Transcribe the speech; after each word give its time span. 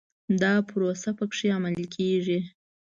دا 0.41 0.53
پروسه 0.69 1.09
په 1.17 1.25
کې 1.35 1.47
عملي 1.57 1.87
کېږي. 1.95 2.39